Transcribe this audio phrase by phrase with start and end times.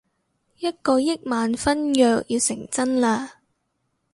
[0.57, 3.33] 一個億萬婚約要成真喇